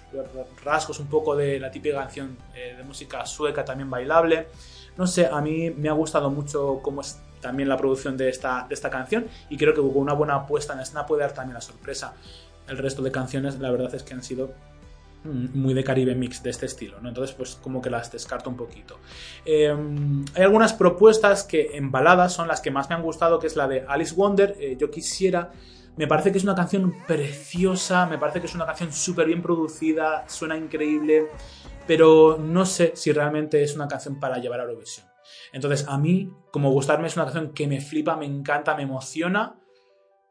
rasgos 0.65 0.99
un 1.01 1.09
poco 1.09 1.37
de 1.37 1.61
la 1.61 1.71
típica 1.71 1.97
canción 1.97 2.39
eh, 2.55 2.75
de 2.79 2.83
música 2.83 3.27
sueca 3.27 3.63
también 3.63 3.91
bailable. 3.91 4.49
No 4.97 5.07
sé, 5.07 5.27
a 5.27 5.41
mí 5.43 5.71
me 5.71 5.91
ha 5.91 5.93
gustado 5.93 6.31
mucho 6.31 6.81
cómo 6.83 7.03
es 7.03 7.19
también 7.43 7.69
la 7.69 7.77
producción 7.77 8.17
de 8.17 8.31
esta, 8.31 8.67
de 8.69 8.75
esta 8.75 8.89
canción 8.89 9.27
y 9.49 9.57
creo 9.57 9.75
que 9.75 9.81
con 9.81 9.97
una 9.97 10.13
buena 10.13 10.47
puesta 10.47 10.75
en 10.75 10.81
escena 10.81 11.07
puede 11.07 11.23
dar 11.23 11.33
también 11.33 11.55
la 11.55 11.61
sorpresa. 11.61 12.15
El 12.71 12.79
resto 12.79 13.03
de 13.03 13.11
canciones, 13.11 13.59
la 13.59 13.71
verdad 13.71 13.95
es 13.95 14.03
que 14.03 14.15
han 14.15 14.23
sido 14.23 14.55
Mm, 15.23 15.61
muy 15.61 15.75
de 15.75 15.85
Caribe 15.85 16.15
Mix 16.15 16.43
de 16.43 16.49
este 16.49 16.65
estilo, 16.65 16.99
¿no? 17.01 17.09
Entonces, 17.09 17.37
pues 17.37 17.57
como 17.57 17.83
que 17.83 17.91
las 17.91 18.11
descarto 18.11 18.49
un 18.49 18.57
poquito. 18.57 18.99
Em, 19.45 20.25
hay 20.35 20.45
algunas 20.45 20.73
propuestas 20.73 21.45
que 21.45 21.77
en 21.77 21.91
baladas 21.91 22.33
son 22.33 22.49
las 22.49 22.63
que 22.63 22.71
más 22.71 22.89
me 22.89 22.95
han 22.95 23.03
gustado, 23.03 23.39
que 23.39 23.47
es 23.47 23.55
la 23.57 23.69
de 23.69 23.85
Alice 23.87 24.15
Wonder. 24.15 24.57
Eh, 24.59 24.77
yo 24.79 24.91
quisiera. 24.91 25.51
Me 25.97 26.07
parece 26.07 26.33
que 26.33 26.39
es 26.39 26.45
una 26.45 26.55
canción 26.55 26.95
preciosa, 27.07 28.07
me 28.07 28.17
parece 28.17 28.41
que 28.41 28.47
es 28.47 28.55
una 28.55 28.65
canción 28.65 28.93
súper 28.93 29.27
bien 29.27 29.43
producida, 29.43 30.25
suena 30.29 30.57
increíble, 30.57 31.27
pero 31.87 32.39
no 32.41 32.65
sé 32.65 32.93
si 32.95 33.13
realmente 33.13 33.63
es 33.63 33.75
una 33.75 33.89
canción 33.89 34.19
para 34.19 34.39
llevar 34.39 34.61
a 34.61 34.63
Eurovisión. 34.63 35.07
Entonces, 35.53 35.87
a 35.89 35.99
mí, 35.99 36.31
como 36.53 36.71
gustarme, 36.71 37.09
es 37.09 37.17
una 37.17 37.25
canción 37.25 37.53
que 37.53 37.67
me 37.67 37.81
flipa, 37.81 38.17
me 38.17 38.25
encanta, 38.25 38.75
me 38.77 38.85
emociona, 38.85 39.60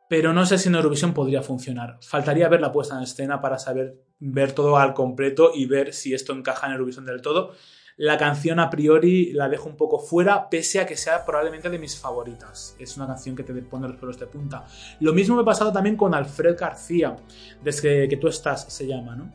pero 0.09 0.33
no 0.33 0.43
sé 0.45 0.57
si 0.57 0.67
en 0.67 0.75
Eurovisión 0.75 1.13
podría 1.13 1.43
funcionar. 1.43 1.99
Faltaría 2.01 2.49
ver 2.49 2.59
la 2.59 2.71
puesta 2.71 2.97
en 2.97 3.03
escena 3.03 3.39
para 3.39 3.59
saber 3.59 4.01
ver 4.19 4.51
todo 4.51 4.75
al 4.77 4.95
completo 4.95 5.51
y 5.53 5.67
ver 5.67 5.93
si 5.93 6.15
esto 6.15 6.33
encaja 6.33 6.65
en 6.65 6.73
Eurovisión 6.73 7.05
del 7.05 7.21
todo. 7.21 7.53
La 7.95 8.17
canción 8.17 8.59
a 8.59 8.71
priori 8.71 9.33
la 9.33 9.49
dejo 9.49 9.69
un 9.69 9.77
poco 9.77 9.99
fuera, 9.99 10.49
pese 10.49 10.79
a 10.79 10.87
que 10.87 10.97
sea 10.97 11.25
probablemente 11.25 11.69
de 11.69 11.77
mis 11.77 11.95
favoritas. 11.95 12.75
Es 12.79 12.97
una 12.97 13.05
canción 13.05 13.35
que 13.35 13.43
te 13.43 13.53
pone 13.61 13.87
los 13.87 13.97
pelos 13.97 14.17
de 14.17 14.25
punta. 14.25 14.65
Lo 14.99 15.13
mismo 15.13 15.35
me 15.35 15.43
ha 15.43 15.45
pasado 15.45 15.71
también 15.71 15.95
con 15.95 16.15
Alfred 16.15 16.57
García, 16.57 17.15
desde 17.63 18.07
que 18.07 18.17
tú 18.17 18.27
estás, 18.27 18.65
se 18.73 18.87
llama, 18.87 19.15
¿no? 19.15 19.31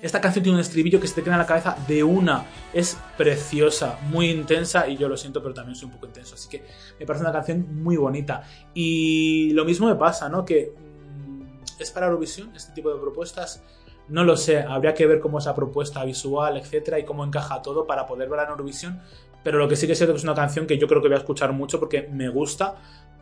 Esta 0.00 0.22
canción 0.22 0.42
tiene 0.42 0.56
un 0.56 0.60
estribillo 0.60 0.98
que 0.98 1.06
se 1.06 1.14
te 1.14 1.22
queda 1.22 1.34
en 1.34 1.40
la 1.40 1.46
cabeza 1.46 1.76
de 1.86 2.02
una. 2.02 2.46
Es 2.72 2.96
preciosa, 3.18 3.98
muy 4.10 4.30
intensa 4.30 4.88
y 4.88 4.96
yo 4.96 5.08
lo 5.08 5.18
siento, 5.18 5.42
pero 5.42 5.52
también 5.52 5.74
soy 5.76 5.86
un 5.86 5.92
poco 5.92 6.06
intenso. 6.06 6.34
Así 6.34 6.48
que 6.48 6.64
me 6.98 7.04
parece 7.04 7.24
una 7.24 7.32
canción 7.32 7.82
muy 7.82 7.96
bonita. 7.96 8.42
Y 8.72 9.50
lo 9.52 9.66
mismo 9.66 9.86
me 9.86 9.96
pasa, 9.96 10.30
¿no? 10.30 10.46
Que 10.46 10.72
mm, 10.72 11.42
es 11.78 11.90
para 11.90 12.06
Eurovisión 12.06 12.52
este 12.56 12.72
tipo 12.72 12.92
de 12.92 12.98
propuestas. 12.98 13.62
No 14.08 14.24
lo 14.24 14.36
sé, 14.36 14.60
habría 14.60 14.94
que 14.94 15.06
ver 15.06 15.20
cómo 15.20 15.38
esa 15.38 15.54
propuesta 15.54 16.04
visual, 16.04 16.56
etcétera, 16.56 16.98
y 16.98 17.04
cómo 17.04 17.24
encaja 17.24 17.60
todo 17.60 17.86
para 17.86 18.06
poder 18.06 18.30
ver 18.30 18.40
en 18.40 18.50
Eurovisión. 18.50 19.02
Pero 19.42 19.58
lo 19.58 19.68
que 19.68 19.76
sí 19.76 19.86
que 19.86 19.92
es 19.92 19.98
cierto 19.98 20.14
que 20.14 20.18
es 20.18 20.24
una 20.24 20.34
canción 20.34 20.66
que 20.66 20.78
yo 20.78 20.88
creo 20.88 21.02
que 21.02 21.08
voy 21.08 21.16
a 21.16 21.20
escuchar 21.20 21.52
mucho 21.52 21.78
porque 21.78 22.08
me 22.10 22.30
gusta, 22.30 22.76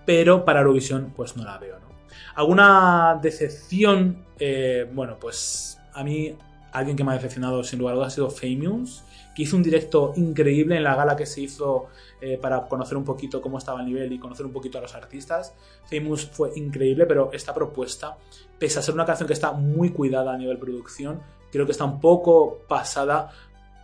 pero 0.06 0.44
para 0.44 0.60
Eurovisión 0.60 1.12
pues 1.16 1.36
no 1.36 1.44
la 1.44 1.58
veo, 1.58 1.80
¿no? 1.80 1.88
¿Alguna 2.36 3.18
decepción? 3.20 4.24
Eh, 4.38 4.88
bueno, 4.92 5.16
pues 5.18 5.78
a 5.94 6.04
mí 6.04 6.36
alguien 6.72 6.96
que 6.96 7.04
me 7.04 7.12
ha 7.12 7.14
decepcionado 7.14 7.62
sin 7.62 7.78
lugar 7.78 7.94
a 7.94 7.96
dudas 7.96 8.12
ha 8.12 8.16
sido 8.16 8.30
Famous, 8.30 9.04
que 9.34 9.42
hizo 9.42 9.56
un 9.56 9.62
directo 9.62 10.12
increíble 10.16 10.76
en 10.76 10.82
la 10.82 10.94
gala 10.94 11.16
que 11.16 11.24
se 11.24 11.40
hizo 11.40 11.86
eh, 12.20 12.38
para 12.40 12.62
conocer 12.66 12.96
un 12.96 13.04
poquito 13.04 13.40
cómo 13.40 13.58
estaba 13.58 13.80
el 13.80 13.86
nivel 13.86 14.12
y 14.12 14.18
conocer 14.18 14.44
un 14.44 14.52
poquito 14.52 14.78
a 14.78 14.80
los 14.80 14.94
artistas. 14.94 15.54
Famous 15.90 16.26
fue 16.26 16.52
increíble, 16.56 17.06
pero 17.06 17.30
esta 17.32 17.54
propuesta, 17.54 18.16
pese 18.58 18.78
a 18.78 18.82
ser 18.82 18.94
una 18.94 19.04
canción 19.04 19.26
que 19.26 19.32
está 19.32 19.52
muy 19.52 19.90
cuidada 19.90 20.34
a 20.34 20.36
nivel 20.36 20.58
producción, 20.58 21.20
creo 21.50 21.64
que 21.66 21.72
está 21.72 21.84
un 21.84 22.00
poco 22.00 22.60
pasada 22.68 23.30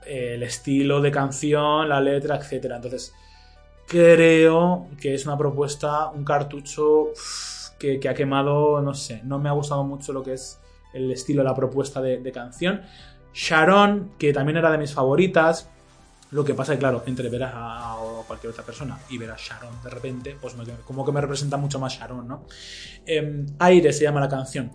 eh, 0.06 0.34
el 0.34 0.42
estilo 0.42 1.00
de 1.00 1.10
canción, 1.10 1.88
la 1.88 2.00
letra, 2.00 2.36
etc. 2.36 2.72
Entonces, 2.74 3.14
creo 3.86 4.88
que 5.00 5.14
es 5.14 5.26
una 5.26 5.36
propuesta, 5.36 6.10
un 6.10 6.24
cartucho 6.24 7.12
que, 7.78 8.00
ha 8.08 8.14
quemado, 8.14 8.80
no 8.80 8.94
sé, 8.94 9.20
no 9.24 9.38
me 9.38 9.48
ha 9.48 9.52
gustado 9.52 9.82
mucho 9.84 10.12
lo 10.12 10.22
que 10.22 10.34
es 10.34 10.60
el 10.92 11.10
estilo, 11.10 11.42
la 11.42 11.54
propuesta 11.54 12.00
de, 12.00 12.32
canción. 12.32 12.82
Sharon, 13.32 14.12
que 14.18 14.32
también 14.32 14.56
era 14.56 14.70
de 14.70 14.78
mis 14.78 14.92
favoritas, 14.92 15.68
lo 16.32 16.44
que 16.44 16.54
pasa 16.54 16.72
es 16.72 16.78
que, 16.78 16.80
claro, 16.80 17.02
entre 17.06 17.28
ver 17.28 17.44
a, 17.44 17.96
cualquier 18.26 18.52
otra 18.52 18.64
persona 18.64 18.98
y 19.08 19.18
ver 19.18 19.30
a 19.30 19.36
Sharon 19.36 19.82
de 19.82 19.90
repente, 19.90 20.36
pues 20.40 20.54
como 20.84 21.04
que 21.04 21.12
me 21.12 21.20
representa 21.20 21.56
mucho 21.56 21.80
más 21.80 21.98
Sharon, 21.98 22.28
¿no? 22.28 22.44
Em, 23.04 23.46
Aire 23.58 23.92
se 23.92 24.04
llama 24.04 24.20
la 24.20 24.28
canción. 24.28 24.70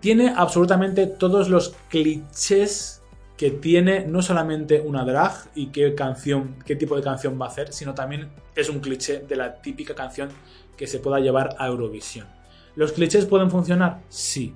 Tiene 0.00 0.32
absolutamente 0.34 1.06
todos 1.06 1.48
los 1.48 1.76
clichés 1.88 3.02
que 3.36 3.50
tiene 3.50 4.06
no 4.06 4.20
solamente 4.20 4.80
una 4.80 5.04
drag 5.04 5.32
y 5.54 5.68
qué 5.68 5.94
canción, 5.94 6.56
qué 6.66 6.76
tipo 6.76 6.96
de 6.96 7.02
canción 7.02 7.40
va 7.40 7.46
a 7.46 7.48
hacer, 7.48 7.72
sino 7.72 7.94
también 7.94 8.28
es 8.54 8.68
un 8.68 8.80
cliché 8.80 9.20
de 9.20 9.36
la 9.36 9.62
típica 9.62 9.94
canción 9.94 10.28
que 10.76 10.86
se 10.86 10.98
pueda 10.98 11.20
llevar 11.20 11.56
a 11.58 11.68
Eurovisión. 11.68 12.26
¿Los 12.74 12.92
clichés 12.92 13.26
pueden 13.26 13.50
funcionar? 13.50 14.00
Sí. 14.08 14.54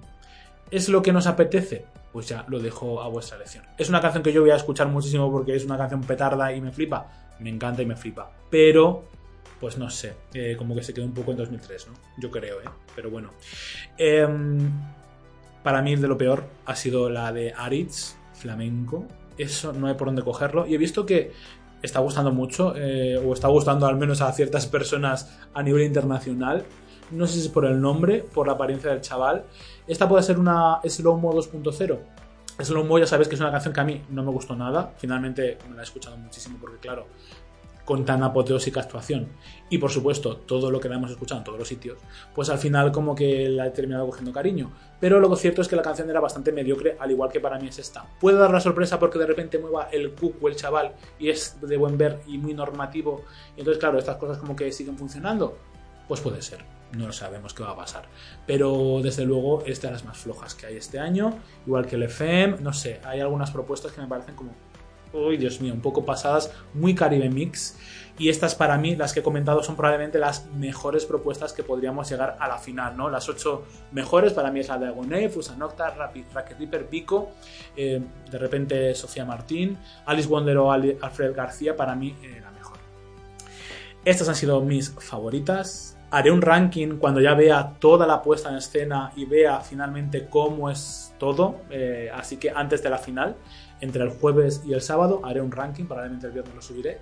¿Es 0.74 0.88
lo 0.88 1.02
que 1.02 1.12
nos 1.12 1.28
apetece? 1.28 1.84
Pues 2.12 2.28
ya 2.28 2.44
lo 2.48 2.58
dejo 2.58 3.00
a 3.00 3.06
vuestra 3.06 3.36
elección. 3.36 3.64
¿Es 3.78 3.88
una 3.88 4.00
canción 4.00 4.24
que 4.24 4.32
yo 4.32 4.40
voy 4.40 4.50
a 4.50 4.56
escuchar 4.56 4.88
muchísimo 4.88 5.30
porque 5.30 5.54
es 5.54 5.64
una 5.64 5.78
canción 5.78 6.00
petarda 6.00 6.52
y 6.52 6.60
me 6.60 6.72
flipa? 6.72 7.06
Me 7.38 7.48
encanta 7.48 7.82
y 7.82 7.86
me 7.86 7.94
flipa. 7.94 8.28
Pero, 8.50 9.04
pues 9.60 9.78
no 9.78 9.88
sé, 9.88 10.14
eh, 10.32 10.56
como 10.58 10.74
que 10.74 10.82
se 10.82 10.92
quedó 10.92 11.04
un 11.04 11.14
poco 11.14 11.30
en 11.30 11.36
2003, 11.36 11.86
¿no? 11.86 11.94
Yo 12.18 12.28
creo, 12.28 12.60
¿eh? 12.60 12.64
Pero 12.96 13.08
bueno. 13.08 13.30
Em, 13.96 14.68
para 15.62 15.80
mí 15.80 15.94
de 15.94 16.08
lo 16.08 16.18
peor 16.18 16.42
ha 16.66 16.74
sido 16.74 17.08
la 17.08 17.32
de 17.32 17.52
Aritz, 17.56 18.16
flamenco. 18.32 19.06
Eso 19.38 19.72
no 19.72 19.86
hay 19.86 19.94
por 19.94 20.08
dónde 20.08 20.22
cogerlo. 20.22 20.66
Y 20.66 20.74
he 20.74 20.78
visto 20.78 21.06
que 21.06 21.30
está 21.82 22.00
gustando 22.00 22.32
mucho, 22.32 22.74
eh, 22.76 23.16
o 23.16 23.32
está 23.32 23.46
gustando 23.46 23.86
al 23.86 23.96
menos 23.96 24.20
a 24.22 24.32
ciertas 24.32 24.66
personas 24.66 25.38
a 25.54 25.62
nivel 25.62 25.84
internacional. 25.84 26.64
No 27.14 27.26
sé 27.26 27.34
si 27.34 27.40
es 27.40 27.48
por 27.48 27.64
el 27.64 27.80
nombre, 27.80 28.22
por 28.22 28.46
la 28.46 28.54
apariencia 28.54 28.90
del 28.90 29.00
chaval. 29.00 29.44
Esta 29.86 30.08
puede 30.08 30.22
ser 30.22 30.38
una 30.38 30.80
Slow 30.84 31.16
Mo 31.18 31.32
2.0. 31.32 31.98
Slow 32.60 32.84
Mo 32.84 32.98
ya 32.98 33.06
sabes 33.06 33.28
que 33.28 33.34
es 33.34 33.40
una 33.40 33.50
canción 33.50 33.72
que 33.72 33.80
a 33.80 33.84
mí 33.84 34.02
no 34.10 34.22
me 34.22 34.30
gustó 34.30 34.54
nada. 34.56 34.92
Finalmente 34.96 35.58
me 35.68 35.76
la 35.76 35.82
he 35.82 35.84
escuchado 35.84 36.16
muchísimo 36.16 36.58
porque, 36.60 36.78
claro, 36.78 37.06
con 37.84 38.04
tan 38.04 38.22
apoteósica 38.22 38.80
actuación 38.80 39.28
y 39.68 39.78
por 39.78 39.90
supuesto 39.90 40.36
todo 40.38 40.70
lo 40.70 40.80
que 40.80 40.88
la 40.88 40.96
hemos 40.96 41.10
escuchado 41.10 41.40
en 41.40 41.44
todos 41.44 41.58
los 41.58 41.68
sitios, 41.68 41.98
pues 42.34 42.48
al 42.48 42.58
final 42.58 42.90
como 42.92 43.14
que 43.14 43.48
la 43.48 43.66
he 43.66 43.70
terminado 43.70 44.06
cogiendo 44.06 44.32
cariño. 44.32 44.72
Pero 45.00 45.20
lo 45.20 45.36
cierto 45.36 45.60
es 45.60 45.68
que 45.68 45.76
la 45.76 45.82
canción 45.82 46.08
era 46.08 46.20
bastante 46.20 46.52
mediocre, 46.52 46.96
al 46.98 47.10
igual 47.10 47.30
que 47.30 47.40
para 47.40 47.58
mí 47.58 47.68
es 47.68 47.78
esta. 47.78 48.06
Puede 48.20 48.38
dar 48.38 48.50
la 48.50 48.60
sorpresa 48.60 48.98
porque 48.98 49.18
de 49.18 49.26
repente 49.26 49.58
mueva 49.58 49.88
el 49.92 50.12
cuco 50.12 50.48
el 50.48 50.56
chaval 50.56 50.94
y 51.18 51.28
es 51.28 51.60
de 51.60 51.76
buen 51.76 51.98
ver 51.98 52.20
y 52.26 52.38
muy 52.38 52.54
normativo. 52.54 53.24
Y 53.56 53.60
entonces, 53.60 53.80
claro, 53.80 53.98
estas 53.98 54.16
cosas 54.16 54.38
como 54.38 54.56
que 54.56 54.72
siguen 54.72 54.96
funcionando. 54.96 55.58
Pues 56.08 56.20
puede 56.20 56.40
ser, 56.42 56.64
no 56.96 57.12
sabemos 57.12 57.54
qué 57.54 57.62
va 57.62 57.70
a 57.70 57.76
pasar. 57.76 58.04
Pero 58.46 59.00
desde 59.02 59.24
luego 59.24 59.64
es 59.64 59.80
de 59.80 59.90
las 59.90 60.04
más 60.04 60.18
flojas 60.18 60.54
que 60.54 60.66
hay 60.66 60.76
este 60.76 60.98
año, 60.98 61.38
igual 61.66 61.86
que 61.86 61.96
el 61.96 62.04
FM, 62.04 62.58
no 62.60 62.72
sé, 62.72 63.00
hay 63.04 63.20
algunas 63.20 63.50
propuestas 63.50 63.92
que 63.92 64.00
me 64.00 64.06
parecen 64.06 64.34
como 64.34 64.52
uy, 65.14 65.36
Dios 65.36 65.60
mío, 65.60 65.72
un 65.72 65.80
poco 65.80 66.04
pasadas, 66.04 66.52
muy 66.74 66.94
Caribe 66.94 67.30
Mix. 67.30 67.76
Y 68.16 68.28
estas 68.28 68.54
para 68.54 68.78
mí, 68.78 68.94
las 68.94 69.12
que 69.12 69.20
he 69.20 69.22
comentado, 69.22 69.62
son 69.62 69.74
probablemente 69.74 70.18
las 70.20 70.46
mejores 70.46 71.04
propuestas 71.04 71.52
que 71.52 71.64
podríamos 71.64 72.08
llegar 72.08 72.36
a 72.38 72.46
la 72.46 72.58
final, 72.58 72.96
¿no? 72.96 73.10
Las 73.10 73.28
ocho 73.28 73.64
mejores 73.90 74.32
para 74.32 74.52
mí 74.52 74.60
es 74.60 74.68
la 74.68 74.78
de 74.78 74.86
Agoné, 74.86 75.28
Fusanocta, 75.28 75.90
Rapid, 75.90 76.24
Racket 76.32 76.58
Ripper, 76.58 76.86
Pico, 76.86 77.30
eh, 77.76 78.00
de 78.30 78.38
repente 78.38 78.94
Sofía 78.94 79.24
Martín, 79.24 79.78
Alice 80.06 80.28
Wonder 80.28 80.58
o 80.58 80.70
Alfred 80.70 81.34
García, 81.34 81.76
para 81.76 81.96
mí 81.96 82.14
eh, 82.22 82.40
la 82.40 82.52
mejor. 82.52 82.78
Estas 84.04 84.28
han 84.28 84.36
sido 84.36 84.60
mis 84.60 84.90
favoritas. 84.90 85.98
Haré 86.14 86.30
un 86.30 86.42
ranking 86.42 86.98
cuando 86.98 87.20
ya 87.20 87.34
vea 87.34 87.74
toda 87.80 88.06
la 88.06 88.22
puesta 88.22 88.48
en 88.48 88.54
escena 88.54 89.10
y 89.16 89.24
vea 89.24 89.58
finalmente 89.58 90.28
cómo 90.28 90.70
es 90.70 91.12
todo, 91.18 91.62
eh, 91.70 92.08
así 92.14 92.36
que 92.36 92.50
antes 92.50 92.84
de 92.84 92.90
la 92.90 92.98
final 92.98 93.34
entre 93.80 94.04
el 94.04 94.10
jueves 94.10 94.62
y 94.64 94.74
el 94.74 94.80
sábado 94.80 95.22
haré 95.24 95.40
un 95.40 95.50
ranking, 95.50 95.86
probablemente 95.86 96.28
el 96.28 96.32
viernes 96.32 96.54
lo 96.54 96.62
subiré, 96.62 97.00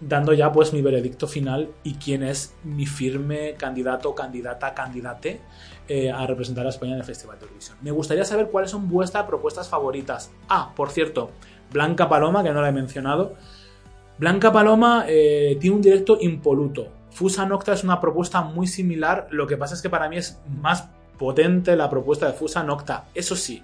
dando 0.00 0.32
ya 0.32 0.52
pues 0.52 0.72
mi 0.72 0.82
veredicto 0.82 1.26
final 1.26 1.70
y 1.82 1.94
quién 1.94 2.22
es 2.22 2.54
mi 2.62 2.86
firme 2.86 3.54
candidato, 3.54 4.14
candidata, 4.14 4.72
candidate 4.72 5.40
eh, 5.88 6.12
a 6.12 6.24
representar 6.24 6.64
a 6.64 6.68
España 6.68 6.92
en 6.92 6.98
el 6.98 7.04
Festival 7.04 7.36
de 7.40 7.46
Eurovisión. 7.46 7.76
Me 7.82 7.90
gustaría 7.90 8.24
saber 8.24 8.50
cuáles 8.50 8.70
son 8.70 8.88
vuestras 8.88 9.24
propuestas 9.24 9.68
favoritas. 9.68 10.30
Ah, 10.48 10.72
por 10.76 10.92
cierto, 10.92 11.32
Blanca 11.72 12.08
Paloma, 12.08 12.44
que 12.44 12.52
no 12.52 12.62
la 12.62 12.68
he 12.68 12.72
mencionado. 12.72 13.34
Blanca 14.16 14.52
Paloma 14.52 15.06
eh, 15.08 15.58
tiene 15.60 15.74
un 15.74 15.82
directo 15.82 16.18
impoluto. 16.20 17.02
Fusa 17.14 17.46
Nocta 17.46 17.72
es 17.72 17.84
una 17.84 18.00
propuesta 18.00 18.42
muy 18.42 18.66
similar, 18.66 19.28
lo 19.30 19.46
que 19.46 19.56
pasa 19.56 19.74
es 19.74 19.82
que 19.82 19.88
para 19.88 20.08
mí 20.08 20.16
es 20.16 20.40
más 20.60 20.88
potente 21.16 21.76
la 21.76 21.88
propuesta 21.88 22.26
de 22.26 22.32
Fusa 22.32 22.64
Nocta. 22.64 23.04
Eso 23.14 23.36
sí, 23.36 23.62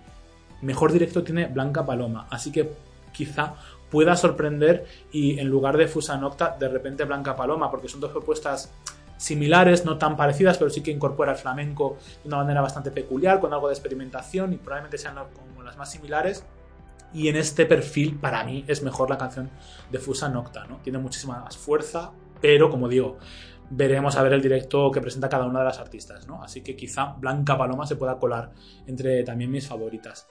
mejor 0.63 0.93
directo 0.93 1.25
tiene 1.25 1.47
Blanca 1.47 1.85
Paloma. 1.85 2.29
Así 2.31 2.53
que 2.53 2.73
quizá 3.13 3.55
pueda 3.91 4.15
sorprender 4.15 4.87
y 5.11 5.41
en 5.41 5.49
lugar 5.49 5.77
de 5.77 5.89
Fusa 5.89 6.17
Nocta, 6.17 6.57
de 6.61 6.69
repente 6.69 7.05
Blanca 7.05 7.35
Paloma, 7.35 7.73
porque 7.73 7.89
son 7.89 8.01
dos 8.01 8.13
propuestas 8.13 8.71
similares, 9.17 9.85
no 9.85 9.99
tan 9.99 10.17
parecidas, 10.17 10.57
pero 10.57 10.71
sí 10.71 10.81
que 10.81 10.93
incorpora 10.93 11.33
el 11.33 11.39
flamenco 11.39 11.97
de 12.23 12.29
una 12.29 12.37
manera 12.37 12.61
bastante 12.61 12.93
peculiar, 12.93 13.41
con 13.41 13.53
algo 13.53 13.67
de 13.67 13.75
experimentación 13.75 14.53
y 14.53 14.59
probablemente 14.59 14.97
sean 14.97 15.17
como 15.35 15.65
las 15.65 15.77
más 15.77 15.91
similares. 15.91 16.45
Y 17.13 17.27
en 17.27 17.35
este 17.35 17.67
perfil, 17.67 18.15
para 18.15 18.45
mí, 18.45 18.65
es 18.69 18.85
mejor 18.85 19.11
la 19.11 19.19
canción 19.19 19.51
de 19.91 19.99
Fusa 19.99 20.29
Nocta, 20.29 20.67
¿no? 20.67 20.77
Tiene 20.77 20.99
muchísima 20.99 21.41
más 21.41 21.57
fuerza, 21.57 22.13
pero 22.41 22.71
como 22.71 22.89
digo, 22.89 23.19
veremos 23.71 24.17
a 24.17 24.23
ver 24.23 24.33
el 24.33 24.43
directo 24.43 24.91
que 24.91 25.01
presenta 25.01 25.29
cada 25.29 25.47
una 25.47 25.61
de 25.61 25.65
las 25.67 25.79
artistas, 25.79 26.27
¿no? 26.27 26.43
Así 26.43 26.63
que 26.63 26.77
quizá 26.77 27.15
Blanca 27.19 27.57
Paloma 27.57 27.87
se 27.87 27.97
pueda 27.97 28.19
colar 28.19 28.53
entre 28.87 29.23
también 29.23 29.51
mis 29.51 29.67
favoritas. 29.67 30.29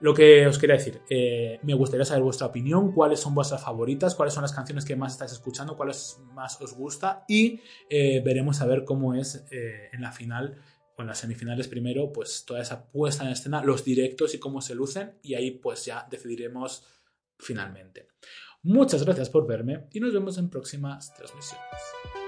Lo 0.00 0.12
que 0.12 0.46
os 0.46 0.58
quería 0.58 0.76
decir, 0.76 1.00
eh, 1.08 1.60
me 1.62 1.72
gustaría 1.74 2.04
saber 2.04 2.24
vuestra 2.24 2.48
opinión, 2.48 2.92
cuáles 2.92 3.20
son 3.20 3.34
vuestras 3.34 3.62
favoritas, 3.62 4.14
cuáles 4.14 4.34
son 4.34 4.42
las 4.42 4.52
canciones 4.52 4.84
que 4.84 4.96
más 4.96 5.12
estáis 5.12 5.32
escuchando, 5.32 5.76
cuáles 5.76 6.18
más 6.32 6.60
os 6.60 6.74
gusta 6.74 7.24
y 7.28 7.60
eh, 7.88 8.20
veremos 8.24 8.60
a 8.60 8.66
ver 8.66 8.84
cómo 8.84 9.14
es 9.14 9.46
eh, 9.50 9.90
en 9.92 10.02
la 10.02 10.10
final 10.12 10.60
o 10.96 11.02
en 11.02 11.08
las 11.08 11.18
semifinales 11.18 11.68
primero, 11.68 12.12
pues 12.12 12.44
toda 12.44 12.60
esa 12.60 12.90
puesta 12.90 13.24
en 13.24 13.30
escena, 13.30 13.62
los 13.62 13.84
directos 13.84 14.34
y 14.34 14.38
cómo 14.38 14.60
se 14.60 14.74
lucen 14.74 15.18
y 15.22 15.34
ahí 15.34 15.52
pues 15.52 15.84
ya 15.84 16.06
decidiremos 16.10 16.84
finalmente. 17.38 18.08
Muchas 18.64 19.04
gracias 19.04 19.28
por 19.28 19.46
verme 19.46 19.84
y 19.92 20.00
nos 20.00 20.14
vemos 20.14 20.38
en 20.38 20.48
próximas 20.48 21.12
transmisiones. 21.12 22.23